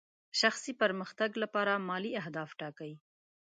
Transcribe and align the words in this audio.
شخصي 0.39 0.73
پرمختګ 0.81 1.29
لپاره 1.43 1.83
مالي 1.87 2.11
اهداف 2.21 2.49
ټاکئ. 2.59 2.93